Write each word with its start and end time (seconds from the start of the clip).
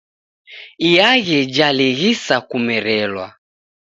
Iaghi 0.89 1.39
jalighisa 1.55 2.35
kumerelwa. 2.49 3.27